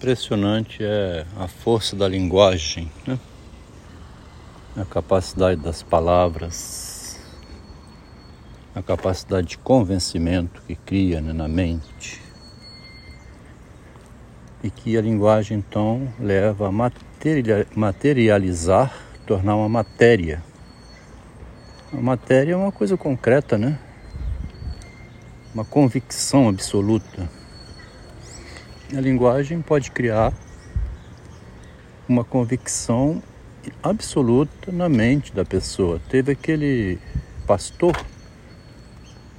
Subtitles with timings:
[0.00, 3.18] Impressionante é a força da linguagem, né?
[4.74, 7.20] a capacidade das palavras,
[8.74, 12.22] a capacidade de convencimento que cria né, na mente.
[14.64, 16.72] E que a linguagem então leva a
[17.76, 18.96] materializar,
[19.26, 20.42] tornar uma matéria.
[21.92, 23.78] A matéria é uma coisa concreta, né?
[25.52, 27.39] Uma convicção absoluta
[28.96, 30.32] a linguagem pode criar
[32.08, 33.22] uma convicção
[33.82, 36.00] absoluta na mente da pessoa.
[36.08, 36.98] Teve aquele
[37.46, 37.94] pastor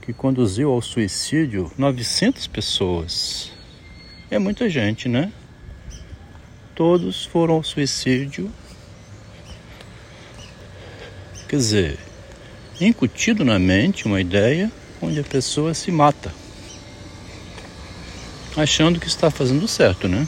[0.02, 3.52] que conduziu ao suicídio 900 pessoas.
[4.30, 5.32] É muita gente, né?
[6.74, 8.50] Todos foram ao suicídio.
[11.50, 12.00] Quer dizer,
[12.80, 16.41] incutido na mente uma ideia onde a pessoa se mata
[18.58, 20.28] achando que está fazendo certo, né?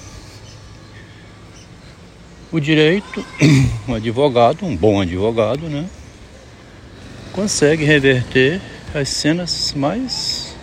[2.51, 3.25] O direito,
[3.87, 5.89] um advogado, um bom advogado, né?
[7.31, 8.61] Consegue reverter
[8.93, 10.55] as cenas mais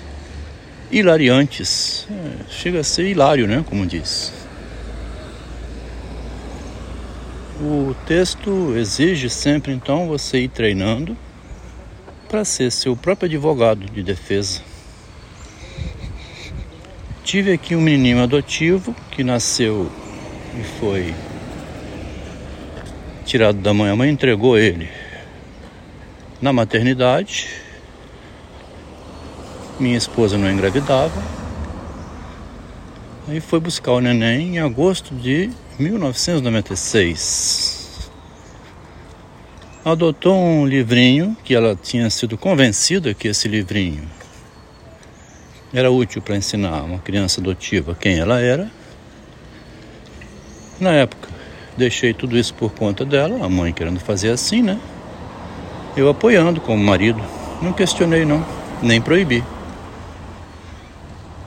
[0.91, 2.07] hilariantes.
[2.11, 3.65] É, chega a ser hilário, né?
[3.69, 4.33] Como diz.
[7.61, 11.17] O texto exige sempre, então, você ir treinando
[12.29, 14.63] para ser seu próprio advogado de defesa.
[17.23, 19.93] Tive aqui um menino adotivo que nasceu
[20.59, 21.15] e foi
[23.25, 23.91] tirado da mãe.
[23.91, 24.89] A mãe entregou ele
[26.41, 27.49] na maternidade.
[29.79, 31.23] Minha esposa não engravidava.
[33.29, 38.11] Aí foi buscar o neném em agosto de 1996.
[39.85, 44.03] Adotou um livrinho que ela tinha sido convencida que esse livrinho
[45.73, 48.71] era útil para ensinar uma criança adotiva quem ela era.
[50.81, 51.29] Na época,
[51.77, 54.79] deixei tudo isso por conta dela, a mãe querendo fazer assim, né?
[55.97, 57.23] Eu apoiando como marido.
[57.63, 58.45] Não questionei não,
[58.83, 59.45] nem proibi.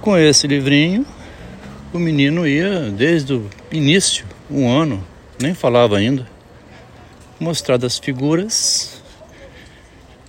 [0.02, 1.06] Com esse livrinho,
[1.92, 5.04] o menino ia desde o início, um ano,
[5.42, 6.28] nem falava ainda,
[7.40, 9.02] mostrar das figuras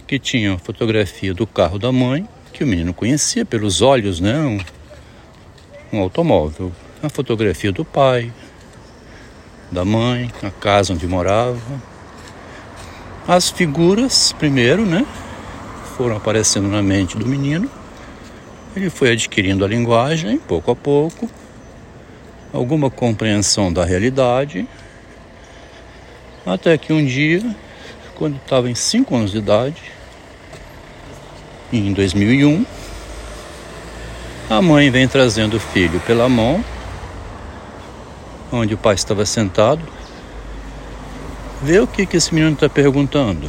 [0.06, 4.38] que tinham fotografia do carro da mãe que o menino conhecia pelos olhos, né?
[5.92, 6.72] Um, automóvel,
[7.02, 8.32] a fotografia do pai,
[9.72, 11.60] da mãe, a casa onde morava.
[13.26, 15.04] As figuras, primeiro, né?
[15.96, 17.68] Foram aparecendo na mente do menino.
[18.76, 21.28] Ele foi adquirindo a linguagem, pouco a pouco,
[22.52, 24.66] alguma compreensão da realidade,
[26.46, 27.42] até que um dia,
[28.14, 29.93] quando estava em 5 anos de idade,
[31.78, 32.64] em 2001.
[34.48, 36.64] A mãe vem trazendo o filho pela mão,
[38.52, 39.82] onde o pai estava sentado.
[41.62, 43.48] Vê o que, que esse menino está perguntando.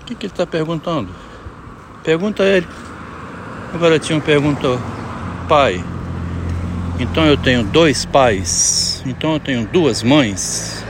[0.00, 1.14] O que, que ele está perguntando?
[2.04, 2.68] Pergunta a ele.
[3.74, 4.78] O garotinho perguntou:
[5.48, 5.82] Pai,
[6.98, 9.02] então eu tenho dois pais?
[9.06, 10.84] Então eu tenho duas mães?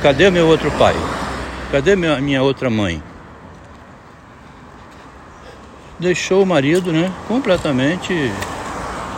[0.00, 0.94] Cadê meu outro pai?
[1.70, 3.02] Cadê minha, minha outra mãe?
[6.02, 8.12] Deixou o marido né, completamente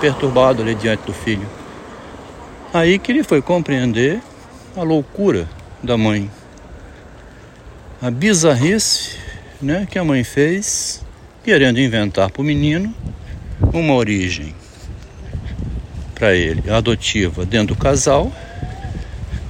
[0.01, 1.49] perturbado ali diante do filho.
[2.73, 4.21] Aí que ele foi compreender
[4.77, 5.49] a loucura
[5.83, 6.31] da mãe,
[8.03, 9.17] a bizarrice
[9.61, 11.03] né, que a mãe fez,
[11.43, 12.95] querendo inventar para o menino
[13.73, 14.55] uma origem
[16.15, 18.33] para ele, adotiva, dentro do casal,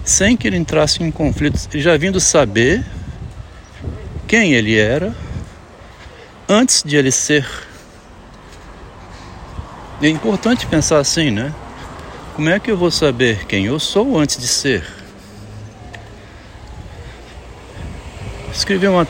[0.05, 2.85] sem que ele entrasse em conflitos, já vindo saber
[4.27, 5.15] quem ele era
[6.55, 7.47] antes de ele ser.
[10.01, 11.53] É importante pensar assim, né?
[12.35, 14.85] Como é que eu vou saber quem eu sou antes de ser?
[18.53, 19.07] Escrevi uma,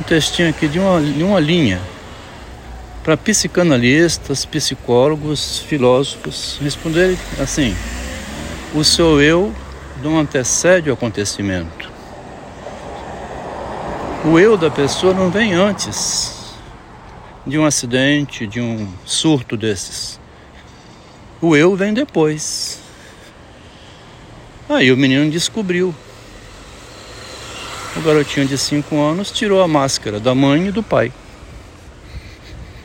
[0.00, 1.80] um textinho aqui de uma, de uma linha
[3.04, 7.76] para psicanalistas, psicólogos, filósofos responderem assim:
[8.74, 9.54] o seu eu
[10.02, 11.88] não antecede o acontecimento.
[14.24, 16.37] O eu da pessoa não vem antes
[17.48, 20.20] de um acidente, de um surto desses.
[21.40, 22.80] O eu vem depois.
[24.68, 25.94] Aí o menino descobriu.
[27.96, 31.10] O garotinho de 5 anos tirou a máscara da mãe e do pai.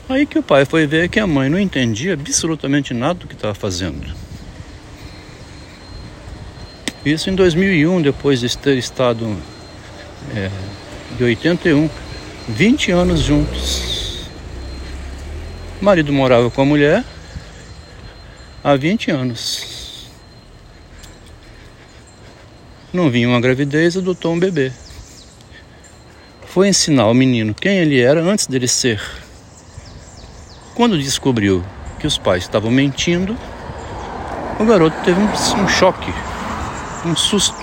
[0.08, 3.34] Aí que o pai foi ver que a mãe não entendia absolutamente nada do que
[3.34, 4.16] estava fazendo.
[7.06, 9.38] Isso em 2001, depois de ter estado
[10.34, 10.50] é,
[11.18, 11.90] de 81,
[12.48, 13.93] 20 anos juntos.
[15.84, 17.04] O marido morava com a mulher
[18.64, 20.08] há 20 anos.
[22.94, 24.72] Não vinha uma gravidez, adotou um bebê.
[26.46, 29.02] Foi ensinar ao menino quem ele era antes dele ser.
[30.74, 31.62] Quando descobriu
[32.00, 33.38] que os pais estavam mentindo,
[34.62, 36.14] o garoto teve um, um choque,
[37.06, 37.62] um susto.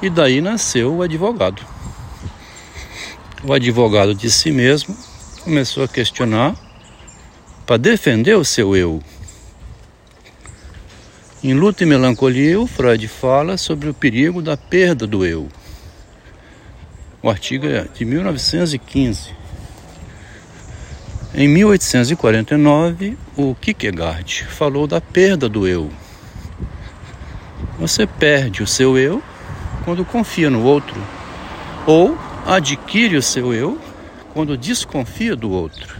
[0.00, 1.62] E daí nasceu o advogado.
[3.44, 4.96] O advogado de si mesmo
[5.44, 6.56] começou a questionar
[7.68, 9.02] para defender o seu eu.
[11.44, 15.50] Em Luta e Melancolia, o Freud fala sobre o perigo da perda do eu.
[17.22, 19.36] O artigo é de 1915.
[21.34, 25.90] Em 1849, o Kierkegaard falou da perda do eu.
[27.78, 29.22] Você perde o seu eu
[29.84, 30.98] quando confia no outro,
[31.86, 32.16] ou
[32.46, 33.78] adquire o seu eu
[34.32, 35.97] quando desconfia do outro.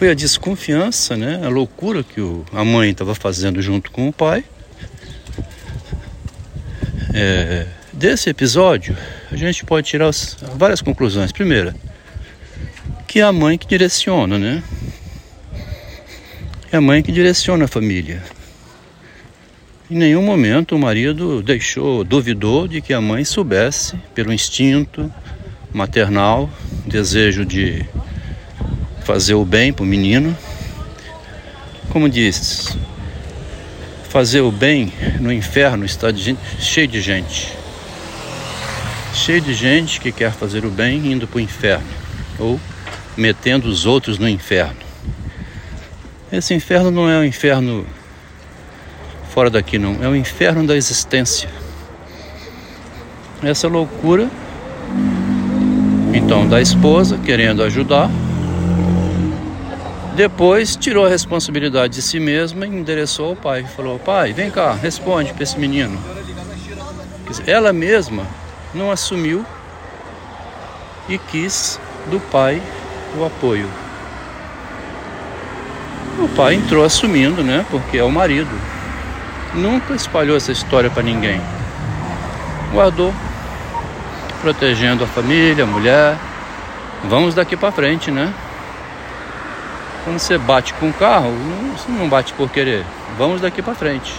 [0.00, 4.12] Foi a desconfiança, né, a loucura que o, a mãe estava fazendo junto com o
[4.14, 4.42] pai.
[7.12, 8.96] É, desse episódio,
[9.30, 10.10] a gente pode tirar
[10.56, 11.32] várias conclusões.
[11.32, 11.76] Primeira,
[13.06, 14.62] que é a mãe que direciona, né?
[16.72, 18.22] É a mãe que direciona a família.
[19.90, 25.12] Em nenhum momento o marido deixou, duvidou de que a mãe soubesse, pelo instinto
[25.74, 26.48] maternal,
[26.86, 27.84] desejo de
[29.02, 30.36] fazer o bem para o menino.
[31.90, 32.76] Como diz,
[34.08, 37.52] fazer o bem no inferno está de gente, cheio de gente.
[39.14, 41.86] Cheio de gente que quer fazer o bem indo para o inferno
[42.38, 42.60] ou
[43.16, 44.76] metendo os outros no inferno.
[46.32, 47.84] Esse inferno não é um inferno
[49.30, 51.48] fora daqui não, é o inferno da existência.
[53.42, 54.28] Essa loucura,
[56.12, 58.10] então, da esposa querendo ajudar,
[60.14, 63.64] depois tirou a responsabilidade de si mesma e endereçou ao pai.
[63.64, 65.98] Falou: Pai, vem cá, responde para esse menino.
[67.46, 68.26] Ela mesma
[68.74, 69.44] não assumiu
[71.08, 71.80] e quis
[72.10, 72.60] do pai
[73.16, 73.68] o apoio.
[76.18, 77.64] O pai entrou assumindo, né?
[77.70, 78.50] Porque é o marido
[79.54, 81.40] nunca espalhou essa história para ninguém.
[82.72, 83.12] Guardou,
[84.40, 86.16] protegendo a família, a mulher.
[87.04, 88.32] Vamos daqui para frente, né?
[90.04, 91.30] Quando você bate com o carro,
[91.76, 92.84] você não bate por querer.
[93.18, 94.14] Vamos daqui para frente.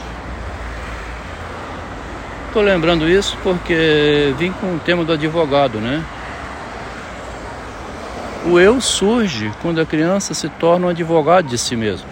[2.47, 6.03] Estou lembrando isso porque vim com o tema do advogado, né?
[8.45, 12.07] O eu surge quando a criança se torna um advogado de si mesmo.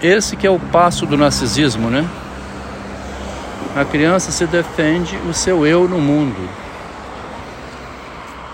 [0.00, 2.08] Esse que é o passo do narcisismo, né?
[3.74, 6.48] A criança se defende o seu eu no mundo.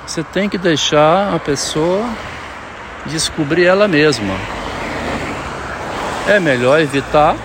[0.07, 2.05] Você tem que deixar a pessoa
[3.07, 4.35] descobrir ela mesma.
[6.29, 7.37] É melhor evitar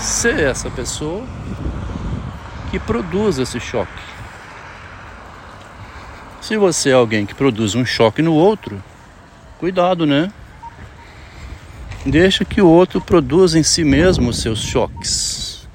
[0.00, 1.24] ser essa pessoa
[2.70, 3.90] que produz esse choque.
[6.40, 8.82] Se você é alguém que produz um choque no outro,
[9.58, 10.32] cuidado, né?
[12.04, 15.66] Deixa que o outro produza em si mesmo os seus choques.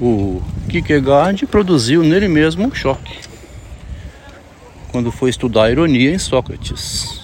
[0.00, 3.35] O Kierkegaard produziu nele mesmo um choque
[4.96, 7.20] quando foi estudar a ironia em Sócrates.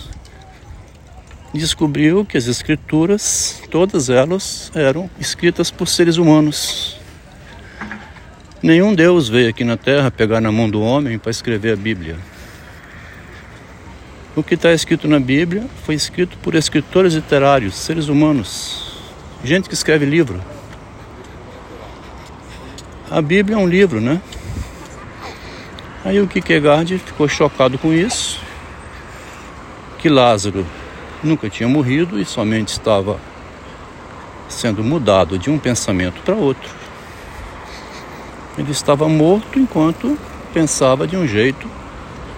[1.54, 7.00] Descobriu que as escrituras, todas elas, eram escritas por seres humanos.
[8.62, 12.18] Nenhum Deus veio aqui na Terra pegar na mão do homem para escrever a Bíblia.
[14.36, 19.00] O que está escrito na Bíblia foi escrito por escritores literários, seres humanos,
[19.42, 20.38] gente que escreve livro.
[23.10, 24.20] A Bíblia é um livro, né?
[26.04, 28.40] Aí o Kierkegaard ficou chocado com isso,
[29.98, 30.66] que Lázaro
[31.22, 33.20] nunca tinha morrido e somente estava
[34.48, 36.68] sendo mudado de um pensamento para outro.
[38.58, 40.18] Ele estava morto enquanto
[40.52, 41.68] pensava de um jeito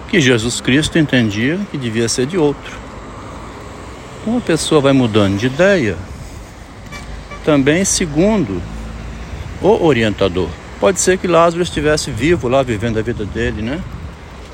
[0.09, 2.77] que Jesus Cristo entendia que devia ser de outro.
[4.27, 5.97] Uma pessoa vai mudando de ideia,
[7.45, 8.63] também segundo
[9.63, 10.49] o orientador.
[10.81, 13.81] Pode ser que Lázaro estivesse vivo lá, vivendo a vida dele, né?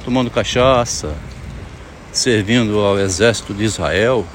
[0.05, 1.15] Tomando cachaça,
[2.12, 4.27] servindo ao exército de Israel.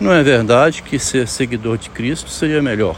[0.00, 2.96] Não é verdade que ser seguidor de Cristo seria melhor.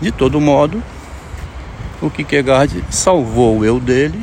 [0.00, 0.82] De todo modo,
[2.00, 4.20] o Kierkegaard salvou o eu dele,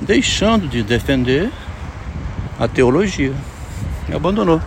[0.00, 1.50] deixando de defender
[2.58, 3.34] a teologia.
[4.08, 4.60] E abandonou.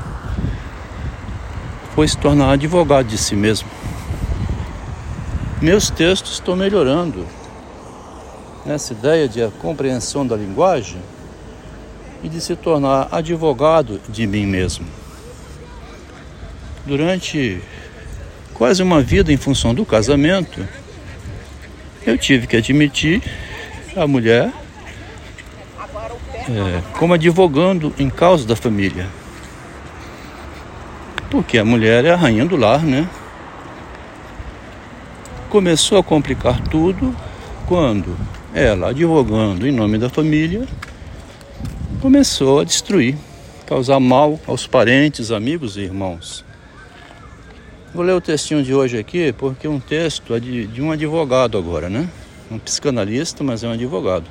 [1.95, 3.78] Foi se tornar advogado de si mesmo.
[5.61, 7.27] Meus textos estão melhorando
[8.65, 11.01] nessa ideia de a compreensão da linguagem.
[12.21, 14.85] e de se tornar advogado de mim mesmo.
[16.85, 17.61] Durante
[18.53, 20.67] quase uma vida em função do casamento,
[22.05, 23.21] eu tive que admitir
[23.95, 24.51] a mulher
[26.49, 29.07] é, como advogando em causa da família.
[31.29, 33.07] Porque a mulher é a rainha do lar, né?
[35.49, 37.15] Começou a complicar tudo
[37.67, 38.15] quando
[38.53, 40.67] ela, advogando em nome da família,
[41.99, 43.17] começou a destruir,
[43.65, 46.45] causar mal aos parentes, amigos e irmãos.
[47.95, 50.91] Vou ler o textinho de hoje aqui porque é um texto é de, de um
[50.91, 52.07] advogado agora, né?
[52.51, 54.25] Um psicanalista, mas é um advogado.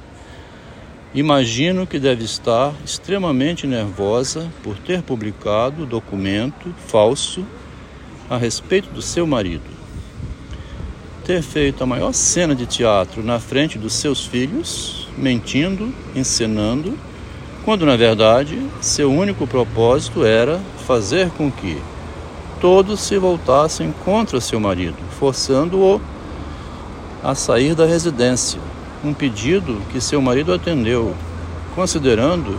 [1.12, 7.44] Imagino que deve estar extremamente nervosa por ter publicado documento falso
[8.30, 9.77] a respeito do seu marido.
[11.28, 16.98] Ter feito a maior cena de teatro na frente dos seus filhos, mentindo, encenando,
[17.66, 21.76] quando na verdade seu único propósito era fazer com que
[22.62, 26.00] todos se voltassem contra seu marido, forçando-o
[27.22, 28.58] a sair da residência.
[29.04, 31.14] Um pedido que seu marido atendeu,
[31.74, 32.58] considerando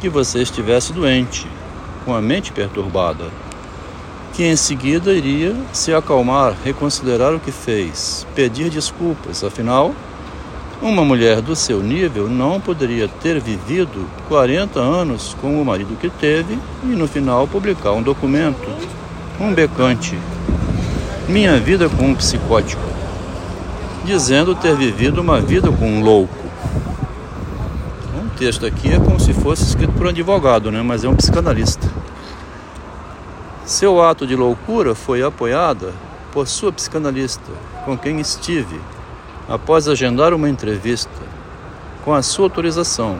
[0.00, 1.46] que você estivesse doente,
[2.04, 3.26] com a mente perturbada,
[4.40, 9.94] que em seguida iria se acalmar, reconsiderar o que fez, pedir desculpas, afinal,
[10.80, 16.08] uma mulher do seu nível não poderia ter vivido 40 anos com o marido que
[16.08, 18.66] teve e no final publicar um documento,
[19.38, 20.18] um becante.
[21.28, 22.80] Minha vida com um psicótico
[24.06, 26.46] dizendo ter vivido uma vida com um louco.
[28.18, 30.80] Um texto aqui é como se fosse escrito por um advogado, né?
[30.80, 31.99] mas é um psicanalista.
[33.70, 35.94] Seu ato de loucura foi apoiada
[36.32, 37.52] por sua psicanalista,
[37.84, 38.80] com quem estive,
[39.48, 41.22] após agendar uma entrevista,
[42.04, 43.16] com a sua autorização,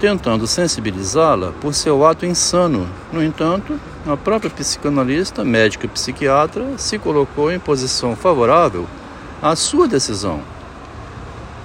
[0.00, 2.88] tentando sensibilizá-la por seu ato insano.
[3.12, 8.86] No entanto, a própria psicanalista, médica e psiquiatra, se colocou em posição favorável
[9.42, 10.40] a sua decisão,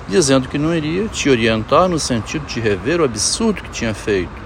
[0.06, 4.45] dizendo que não iria te orientar no sentido de rever o absurdo que tinha feito.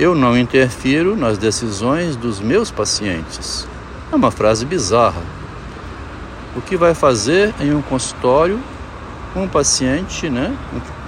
[0.00, 3.68] Eu não interfiro nas decisões dos meus pacientes.
[4.10, 5.22] É uma frase bizarra.
[6.56, 8.58] O que vai fazer em um consultório
[9.36, 10.56] um paciente, né,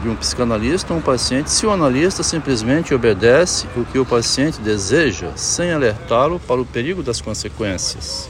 [0.03, 5.31] de um psicanalista, um paciente, se o analista simplesmente obedece o que o paciente deseja,
[5.37, 8.29] sem alertá-lo para o perigo das consequências.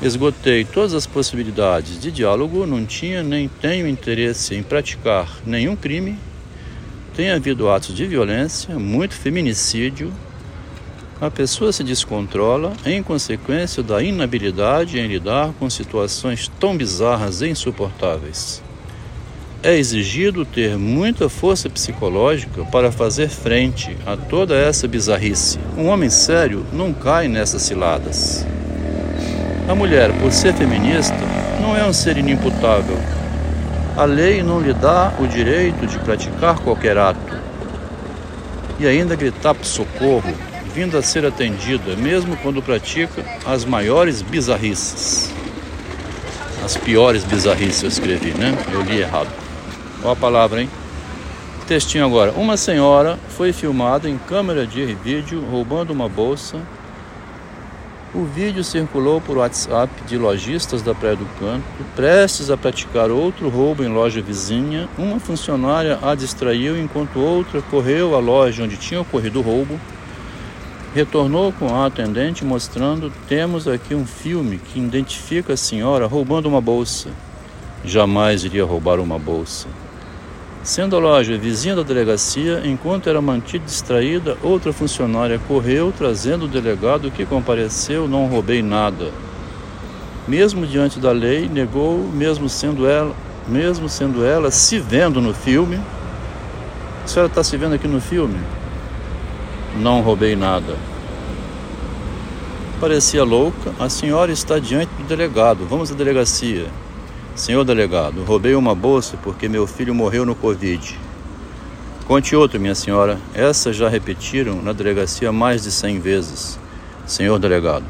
[0.00, 6.18] Esgotei todas as possibilidades de diálogo, não tinha nem tenho interesse em praticar nenhum crime.
[7.16, 10.12] Tem havido atos de violência, muito feminicídio.
[11.20, 17.48] A pessoa se descontrola em consequência da inabilidade em lidar com situações tão bizarras e
[17.48, 18.60] insuportáveis.
[19.62, 25.60] É exigido ter muita força psicológica para fazer frente a toda essa bizarrice.
[25.78, 28.44] Um homem sério não cai nessas ciladas.
[29.68, 31.16] A mulher, por ser feminista,
[31.60, 32.98] não é um ser inimputável.
[33.96, 37.38] A lei não lhe dá o direito de praticar qualquer ato
[38.80, 40.34] e ainda gritar socorro,
[40.74, 45.32] vindo a ser atendida, mesmo quando pratica as maiores bizarrices.
[46.64, 48.52] As piores bizarrices eu escrevi, né?
[48.72, 49.30] Eu li errado.
[50.02, 50.70] Qual a palavra, hein?
[51.68, 52.32] Textinho agora.
[52.32, 56.58] Uma senhora foi filmada em câmera de vídeo roubando uma bolsa
[58.14, 61.64] o vídeo circulou por WhatsApp de lojistas da Praia do Canto,
[61.96, 64.88] prestes a praticar outro roubo em loja vizinha.
[64.96, 69.80] Uma funcionária a distraiu enquanto outra correu à loja onde tinha ocorrido o roubo.
[70.94, 76.60] Retornou com a atendente mostrando: Temos aqui um filme que identifica a senhora roubando uma
[76.60, 77.10] bolsa.
[77.84, 79.66] Jamais iria roubar uma bolsa.
[80.64, 86.48] Sendo a loja vizinha da delegacia, enquanto era mantida distraída, outra funcionária correu trazendo o
[86.48, 89.12] delegado que compareceu, não roubei nada.
[90.26, 93.14] Mesmo diante da lei, negou, mesmo sendo ela,
[93.46, 95.78] mesmo sendo ela se vendo no filme.
[97.04, 98.40] A senhora está se vendo aqui no filme?
[99.78, 100.76] Não roubei nada.
[102.80, 103.70] Parecia louca.
[103.78, 105.66] A senhora está diante do delegado.
[105.68, 106.68] Vamos à delegacia.
[107.34, 110.96] Senhor delegado, roubei uma bolsa porque meu filho morreu no Covid.
[112.06, 113.18] Conte outro, minha senhora.
[113.34, 116.56] Essa já repetiram na delegacia mais de cem vezes.
[117.04, 117.84] Senhor delegado,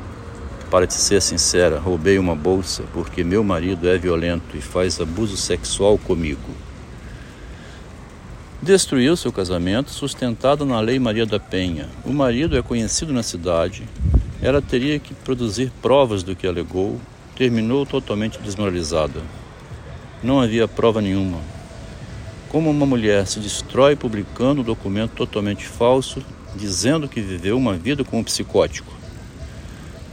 [0.71, 5.37] para te ser sincera, roubei uma bolsa porque meu marido é violento e faz abuso
[5.37, 6.51] sexual comigo.
[8.63, 11.87] Destruiu seu casamento sustentado na Lei Maria da Penha.
[12.03, 13.83] O marido é conhecido na cidade.
[14.41, 16.99] Ela teria que produzir provas do que alegou,
[17.37, 19.21] terminou totalmente desmoralizada.
[20.23, 21.39] Não havia prova nenhuma.
[22.49, 26.23] como uma mulher se destrói publicando um documento totalmente falso,
[26.55, 28.93] dizendo que viveu uma vida com um psicótico.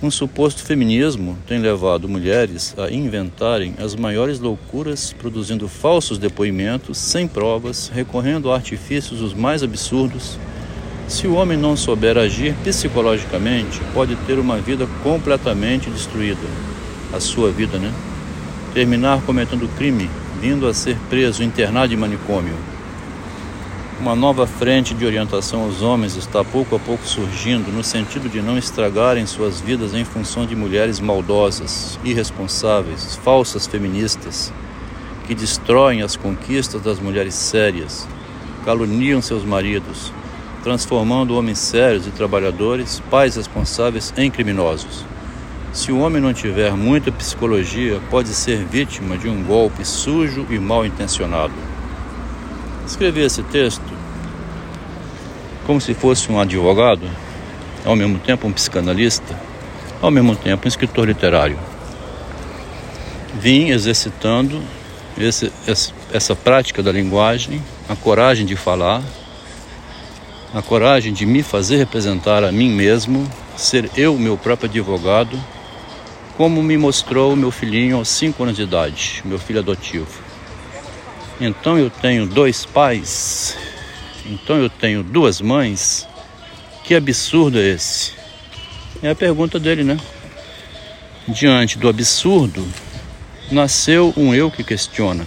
[0.01, 7.27] Um suposto feminismo tem levado mulheres a inventarem as maiores loucuras, produzindo falsos depoimentos sem
[7.27, 10.39] provas, recorrendo a artifícios os mais absurdos.
[11.07, 16.70] Se o homem não souber agir psicologicamente, pode ter uma vida completamente destruída.
[17.13, 17.93] A sua vida, né?
[18.73, 22.55] Terminar cometendo crime, vindo a ser preso, internado em manicômio.
[23.99, 28.41] Uma nova frente de orientação aos homens está pouco a pouco surgindo no sentido de
[28.41, 34.51] não estragarem suas vidas em função de mulheres maldosas, irresponsáveis, falsas feministas,
[35.27, 38.07] que destroem as conquistas das mulheres sérias,
[38.65, 40.11] caluniam seus maridos,
[40.63, 45.05] transformando homens sérios e trabalhadores, pais responsáveis, em criminosos.
[45.73, 50.59] Se o homem não tiver muita psicologia, pode ser vítima de um golpe sujo e
[50.59, 51.53] mal intencionado.
[52.85, 53.81] Escrevi esse texto
[55.65, 57.09] como se fosse um advogado,
[57.85, 59.39] ao mesmo tempo um psicanalista,
[60.01, 61.57] ao mesmo tempo um escritor literário.
[63.39, 64.61] Vim exercitando
[65.17, 65.53] esse,
[66.11, 69.01] essa prática da linguagem, a coragem de falar,
[70.53, 73.25] a coragem de me fazer representar a mim mesmo,
[73.55, 75.39] ser eu meu próprio advogado,
[76.35, 80.07] como me mostrou meu filhinho aos 5 anos de idade, meu filho adotivo.
[81.39, 83.57] Então eu tenho dois pais,
[84.25, 86.07] então eu tenho duas mães.
[86.83, 88.13] Que absurdo é esse?
[89.01, 89.97] É a pergunta dele, né?
[91.27, 92.65] Diante do absurdo,
[93.51, 95.25] nasceu um eu que questiona.